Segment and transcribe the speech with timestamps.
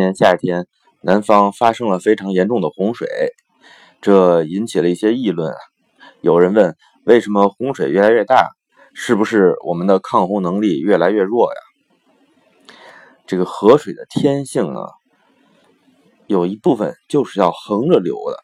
[0.00, 0.66] 今年夏天，
[1.02, 3.06] 南方发生了非常严重的洪水，
[4.00, 5.58] 这引起了一些议论啊。
[6.22, 8.48] 有人问，为什么洪水越来越大？
[8.94, 12.76] 是不是我们的抗洪能力越来越弱呀？
[13.26, 14.80] 这个河水的天性呢，
[16.26, 18.38] 有一部分就是要横着流的。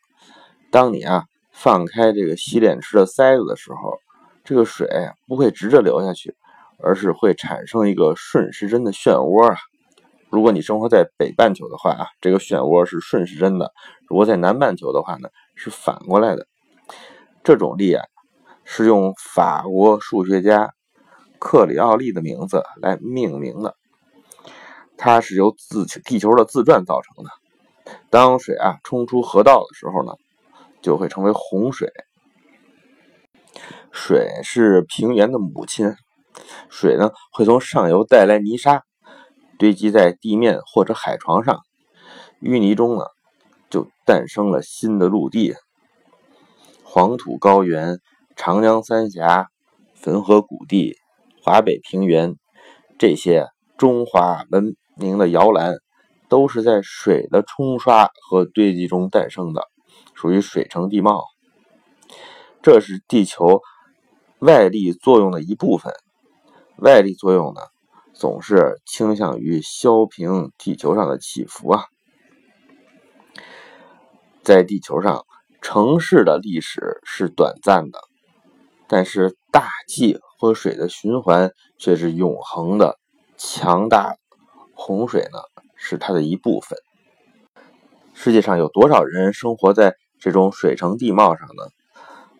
[0.70, 3.95] 当你啊放开这个洗脸池的塞子的时候，
[4.45, 4.86] 这个水
[5.27, 6.34] 不会直着流下去，
[6.84, 9.56] 而是会产生一个顺时针的漩涡啊。
[10.28, 13.66] 如果你生活在北半球的话啊，这个漩涡是顺时针的；
[14.08, 16.46] 如果在南半球的话呢，是反过来的。
[17.44, 18.04] 这种力啊，
[18.64, 20.74] 是用法国数学家
[21.38, 23.76] 克里奥利的名字来命名的。
[24.98, 27.30] 它是由自地球的自转造成的。
[28.10, 30.12] 当水啊冲出河道的时候呢，
[30.83, 31.92] 就会成为洪水。
[33.92, 35.94] 水是平原的母亲，
[36.68, 38.86] 水呢会从上游带来泥沙。
[39.58, 41.60] 堆积在地面或者海床上，
[42.40, 43.04] 淤泥中呢，
[43.70, 45.54] 就诞生了新的陆地。
[46.82, 47.98] 黄土高原、
[48.36, 49.48] 长江三峡、
[49.94, 50.96] 汾河谷地、
[51.42, 52.36] 华北平原，
[52.98, 55.77] 这些中华文明的摇篮，
[56.28, 59.62] 都是在水的冲刷和堆积中诞生的，
[60.14, 61.24] 属于水城地貌。
[62.62, 63.60] 这是地球
[64.38, 65.92] 外力作用的一部分。
[66.78, 67.60] 外力作用呢？
[68.19, 71.84] 总是倾向于削平地球上的起伏啊！
[74.42, 75.27] 在地球上，
[75.61, 77.98] 城市的历史是短暂的，
[78.89, 82.98] 但是大气和水的循环却是永恒的、
[83.36, 84.17] 强大。
[84.73, 85.39] 洪水呢，
[85.75, 86.78] 是它的一部分。
[88.14, 91.64] 世界上有多少人生活在这种水城地貌上呢？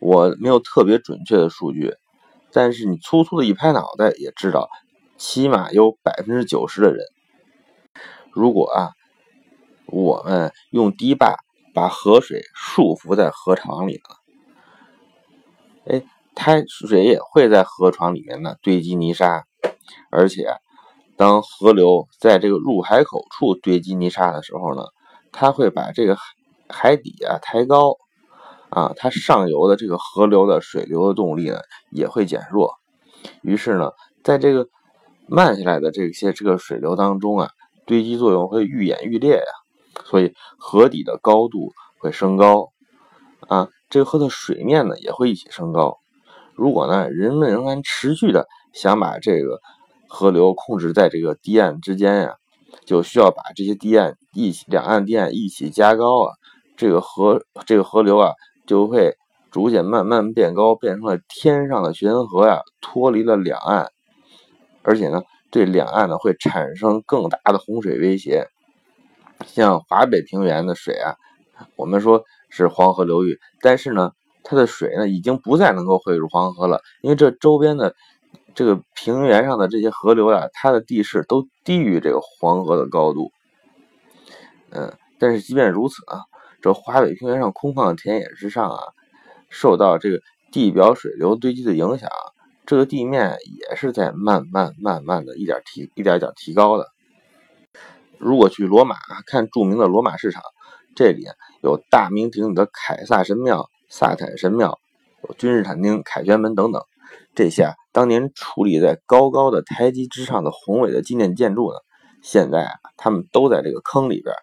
[0.01, 1.95] 我没有特别准确的数据，
[2.51, 4.71] 但是你粗粗的一拍脑袋也知道。
[5.17, 7.07] 起码有百分之九十的人，
[8.33, 8.91] 如果啊，
[9.87, 11.37] 我们用堤坝
[11.75, 14.17] 把河水束缚在河床里了，
[15.87, 16.03] 哎，
[16.35, 19.45] 它水也会在河床里面呢堆积泥沙，
[20.11, 20.49] 而且
[21.17, 24.83] 当河流在这个入海口处堆积泥沙的时候呢，
[25.33, 26.17] 它会把这个
[26.69, 27.97] 海底啊抬高，
[28.69, 31.61] 啊，它上游的这个河流的水流的动力呢
[31.91, 32.75] 也会减弱，
[33.41, 34.69] 于是呢，在这个
[35.29, 37.51] 慢下来的这些这个水流当中啊，
[37.85, 42.71] 堆积作用会愈演愈烈呀，所以河底的高度会升高
[43.49, 45.99] 啊，这个河的水面呢也会一起升高。
[46.55, 49.61] 如果呢人们仍然持续的想把这个
[50.09, 52.37] 河流控制在这个堤岸之间呀，
[52.85, 56.33] 就需要把这些堤岸一起两岸堤岸一起加高啊，
[56.77, 58.33] 这个河这个河流啊
[58.67, 59.17] 就会
[59.51, 63.89] 逐渐慢慢变高，变成了天上的悬河呀，脱离了两岸。
[64.87, 68.47] 而且呢，对两岸呢会产生更大的洪水威胁。
[69.45, 71.17] 像华北平原的水啊，
[71.75, 74.13] 我们说是黄河流域，但是呢，
[74.45, 77.97] 它的水呢已经不再能够汇入黄河了，因为这周边的
[78.55, 83.33] 这个平原上的这些河流啊，它的地势都低于这个黄河的高度。
[84.71, 86.21] 嗯，但是即便如此啊，
[86.63, 88.79] 这华北平原上空旷的田野之上啊，
[89.51, 90.21] 受到这个
[90.53, 92.09] 地表水流堆积的影响。
[92.67, 93.39] 这个地面
[93.71, 96.89] 也是在慢慢慢慢的一点提一点一点提高的。
[98.19, 100.43] 如果去罗马看著名的罗马市场，
[100.97, 101.27] 这里
[101.63, 104.81] 有大名鼎鼎的凯撒神庙、萨坦神庙，
[105.23, 106.83] 有君士坦丁凯旋门等等。
[107.37, 111.79] 这些，当年矗立在高高的台基之上的宏伟的纪念建筑呢，
[112.21, 114.35] 现在啊，他们都在这个坑里边。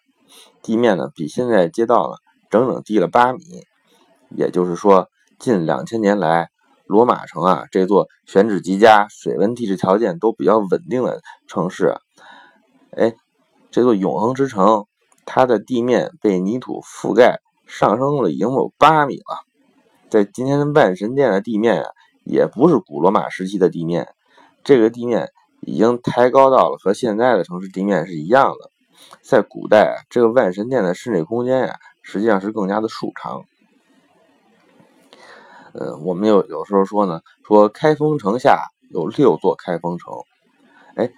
[0.61, 2.15] 地面呢，比现在街道呢
[2.49, 3.41] 整整低了八米。
[4.29, 6.52] 也就是说，近两千年来。
[6.85, 11.95] 罗马城啊，这座选址极佳、水文地质条件都比较稳定的城市，
[12.91, 13.13] 哎，
[13.71, 14.85] 这座永恒之城，
[15.25, 19.45] 它的地面被泥土覆盖，上升了已经有八米了。
[20.09, 21.89] 在今天的万神殿的地面啊，
[22.23, 24.09] 也不是古罗马时期的地面，
[24.63, 25.29] 这个地面
[25.61, 28.69] 已经抬高到了和现在的城市地面是一样的。
[29.21, 33.43] 在古代，这个万神殿的室内空间呀，实际上是更加的舒长。
[35.73, 38.61] 呃，我们有有时候说呢，说开封城下
[38.91, 40.13] 有六座开封城，
[40.95, 41.11] 哎，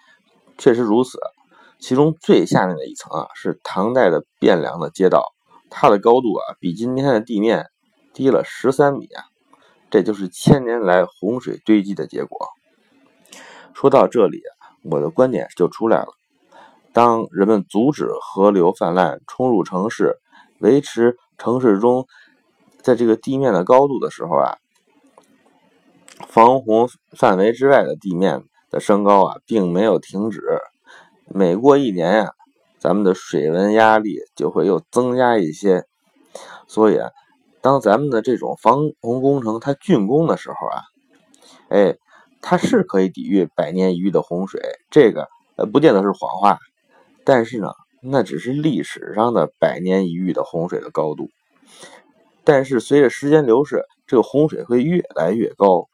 [0.57, 1.19] 确实如此。
[1.78, 5.34] 其中最下面的一层啊，是唐代的汴梁的街道，
[5.69, 7.66] 它的高度啊，比今天的地面
[8.13, 9.25] 低了十三米啊，
[9.90, 12.48] 这就是千年来洪水堆积的结果。
[13.74, 14.42] 说到这里，
[14.84, 16.07] 我的观点就出来了：
[16.94, 20.18] 当人们阻止河流泛滥冲入城市，
[20.60, 22.07] 维持城市中。
[22.85, 24.59] 在这个地面的高度的时候啊，
[26.27, 26.87] 防洪
[27.17, 30.39] 范围之外的地面的升高啊，并没有停止。
[31.25, 32.33] 每过一年呀，
[32.77, 35.85] 咱们的水文压力就会又增加一些。
[36.67, 37.09] 所以啊，
[37.59, 40.83] 当咱们的这种防洪工程它竣工的时候啊，
[41.69, 41.97] 哎，
[42.39, 44.61] 它是可以抵御百年一遇的洪水，
[44.91, 46.59] 这个呃不见得是谎话，
[47.23, 47.69] 但是呢，
[48.03, 51.31] 那只是历史上的百年一遇的洪水的高度。
[52.45, 55.89] 但是随着时间流逝，这个洪水会越来越高，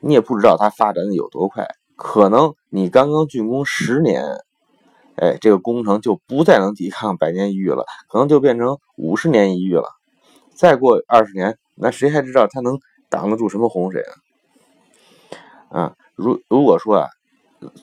[0.00, 4.24] 你也不知道它发展的有多快，可能你刚刚竣工十年，
[5.16, 9.84] 哎，这个工程就不再能抵抗百年一遇了，可能就变成五十年一遇了。
[10.54, 12.78] 再过二十年，那谁还知道它能
[13.10, 14.02] 挡得住什么洪水
[15.68, 15.82] 啊？
[15.82, 17.08] 啊，如如果说啊，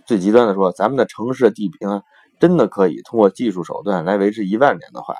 [0.07, 2.01] 最极端的说，咱们的城市地平啊，
[2.39, 5.13] 真的可以通过技术手段来维持一万年的话，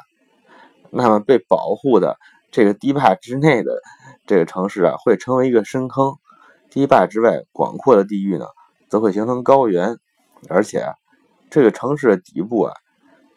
[0.90, 2.18] 那么被保护的。
[2.52, 3.82] 这个堤坝之内的
[4.26, 6.14] 这个城市啊，会成为一个深坑；
[6.70, 8.46] 堤坝之外广阔的地域呢，
[8.90, 9.98] 则会形成高原。
[10.50, 10.94] 而且啊，
[11.50, 12.74] 这个城市的底部啊，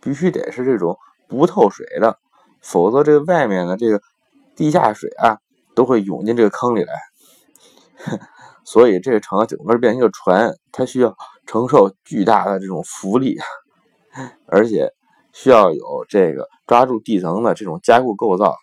[0.01, 0.99] 必须得是这种
[1.29, 2.19] 不透水的，
[2.61, 4.03] 否则这个外面的这个
[4.55, 5.39] 地下水啊，
[5.75, 6.93] 都会涌进这个坑里来。
[8.65, 11.17] 所以这个城整个变成一个船，它需要
[11.47, 13.39] 承受巨大的这种浮力，
[14.47, 14.93] 而且
[15.33, 18.55] 需要有这个抓住地层的这种加固构造。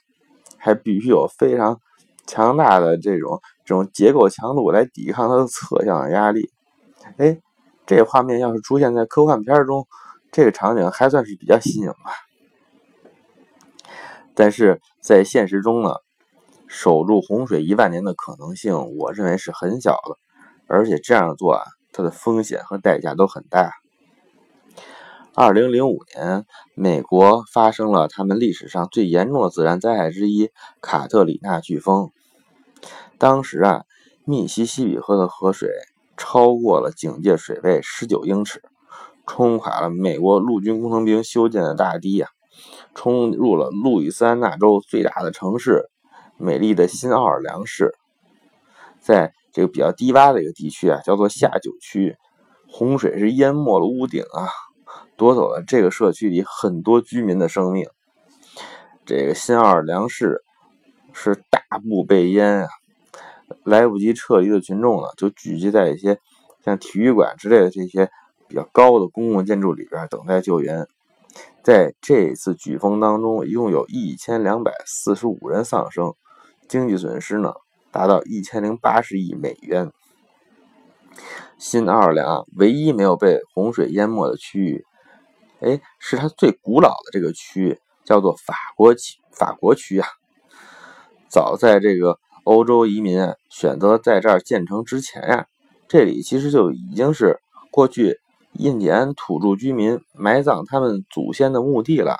[0.67, 1.79] 还必须有非常
[2.25, 6.51] 强大的这种这种结构强度来抵抗它的侧向压力。
[7.15, 7.39] 哎，
[7.85, 9.87] 这画面要是出现在科幻片中，
[10.29, 12.11] 这个场景还算是比较新颖吧。
[14.35, 15.95] 但是在现实中呢，
[16.67, 20.17] 守住洪水一万年的可能性，我认为是很小的。
[20.67, 23.71] 而且这样做啊，它的风险和代价都很大。
[25.39, 30.49] 二零零五年，美国发生了他们历史上最严重的自然灾害之一——
[30.81, 32.09] 卡特里娜飓风。
[33.19, 33.83] 当时啊，
[34.25, 35.69] 密西西比河的河水
[36.17, 38.63] 超过了警戒水位十九英尺，
[39.27, 42.29] 冲垮了美国陆军工程兵修建的大堤呀，
[42.95, 45.87] 冲入了路易斯安那州最大的城市——
[46.39, 47.93] 美丽的新奥尔良市。
[48.99, 52.17] 在这个比较低洼的一个地区啊，叫做下九区，
[52.67, 54.49] 洪水是淹没了屋顶啊。
[55.17, 57.87] 夺走了这个社区里很多居民的生命。
[59.05, 60.43] 这个新奥尔良市
[61.11, 62.67] 是大部被淹啊，
[63.63, 66.19] 来不及撤离的群众呢，就聚集在一些
[66.63, 68.09] 像体育馆之类的这些
[68.47, 70.87] 比较高的公共建筑里边等待救援。
[71.63, 76.13] 在这次飓风当中，一共有一千两百四十五人丧生，
[76.67, 77.53] 经济损失呢
[77.91, 79.91] 达到一千零八十亿美元。
[81.57, 84.85] 新奥尔良唯一没有被洪水淹没的区域。
[85.59, 89.17] 哎，是它最古老的这个区域，叫做法国区。
[89.31, 90.07] 法国区啊，
[91.29, 95.45] 早在这个欧洲移民啊选择在这儿建成之前呀，
[95.87, 97.39] 这里其实就已经是
[97.69, 98.19] 过去
[98.53, 102.17] 印第安土著居民埋葬他们祖先的墓地了。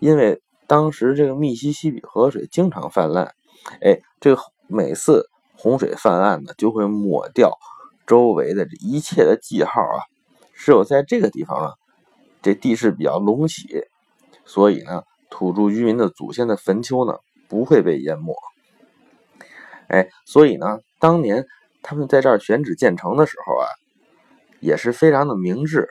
[0.00, 3.32] 因为当时这个密西西比河水经常泛滥，
[3.80, 7.58] 哎，这个每次洪水泛滥呢，就会抹掉
[8.06, 10.02] 周围的一切的记号啊。
[10.54, 11.74] 只有在这个地方啊。
[12.42, 13.84] 这地势比较隆起，
[14.46, 18.34] 所以呢，土著居民的祖先的坟丘呢不会被淹没。
[19.88, 21.46] 哎，所以呢，当年
[21.82, 23.66] 他们在这儿选址建成的时候啊，
[24.60, 25.88] 也是非常的明智。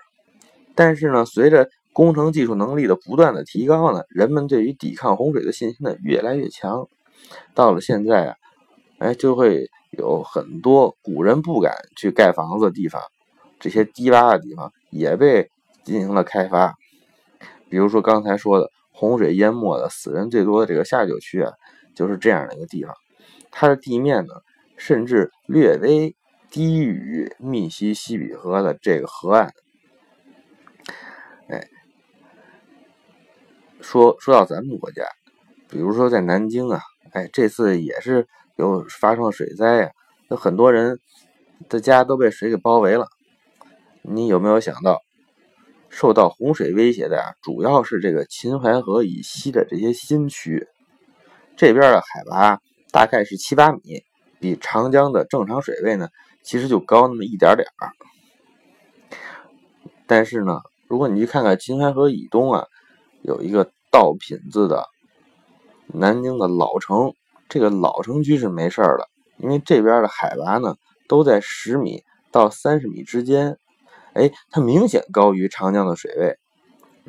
[0.74, 6.88] 但是呢，随着工程技术能力的不断的提高呢，人们对于抵抗洪水的信心呢越来越强。
[7.53, 8.35] 到了现在啊，
[8.97, 13.01] 哎，就会有很多古人不敢去盖房子的地方，
[13.59, 15.51] 这些低洼的地方也被。
[15.83, 16.75] 进行了开发，
[17.69, 21.53] 比如说刚才说的洪水淹没的死人最多的这个下九区啊，
[21.95, 22.93] 就是这样的一个地方。
[23.51, 24.33] 它的地面呢，
[24.77, 26.15] 甚至略微
[26.50, 29.53] 低于密西西比河的这个河岸。
[31.48, 31.67] 哎，
[33.81, 35.03] 说说到咱们国家，
[35.69, 36.81] 比如说在南京啊，
[37.12, 39.91] 哎，这次也是有发生了水灾呀，
[40.29, 41.00] 有很多人
[41.67, 43.07] 的家都被水给包围了。
[44.01, 45.01] 你有没有想到？
[45.89, 50.67] 受到洪水威胁的呀，主要是这个秦淮河以西的这些新区，
[51.58, 52.60] 这边的海拔
[52.91, 53.81] 大概是七八米，
[54.39, 56.08] 比长江的正常水位呢，
[56.43, 57.91] 其实就高那么一点点儿。
[60.05, 62.65] 但是呢，如果你去看看秦淮河以东啊，
[63.22, 64.86] 有一个道品字的
[65.88, 67.13] 南京的老城，
[67.50, 70.75] 这个老城区是没事儿的，因为这边的海拔呢
[71.08, 73.58] 都在十米到三十米之间。
[74.19, 76.38] 哎，它明显高于长江的水位，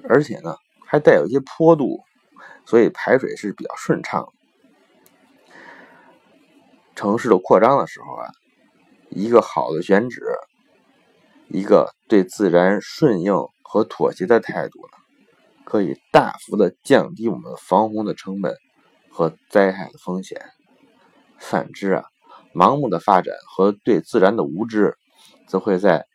[0.09, 0.55] 而且呢
[0.87, 1.99] 还带有一些坡度，
[2.64, 4.29] 所以排水是比较顺畅。
[6.95, 8.29] 城市的扩张的时候啊，
[9.09, 10.23] 一个好的选址，
[11.49, 14.99] 一个对自然顺应和妥协的态度呢，
[15.64, 18.55] 可以大幅的降低我们防洪的成本
[19.11, 20.40] 和灾害的风险。
[21.38, 22.05] 反之啊，
[22.55, 24.95] 盲目的发展和对自然的无知，
[25.49, 26.07] 则会在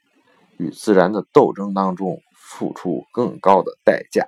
[0.57, 4.25] 与自然的斗争当中付出更高的代价。